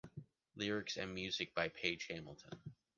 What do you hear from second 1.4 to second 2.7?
by Page Hamilton.